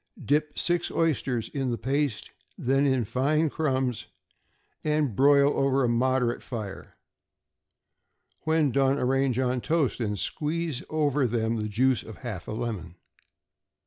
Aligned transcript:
Dip 0.25 0.57
six 0.57 0.89
oysters 0.89 1.47
in 1.49 1.69
the 1.69 1.77
paste, 1.77 2.31
then 2.57 2.87
in 2.87 3.05
fine 3.05 3.51
crumbs, 3.51 4.07
and 4.83 5.15
broil 5.15 5.53
over 5.55 5.83
a 5.83 5.87
moderate 5.89 6.41
fire. 6.41 6.97
When 8.39 8.71
done, 8.71 8.97
arrange 8.97 9.37
on 9.37 9.61
toast, 9.61 9.99
and 9.99 10.17
squeeze 10.17 10.81
over 10.89 11.27
them 11.27 11.57
the 11.57 11.69
juice 11.69 12.01
of 12.01 12.17
half 12.25 12.47
a 12.47 12.51
lemon. 12.51 12.85
=Pickled 12.95 12.95
Oysters. 12.95 12.99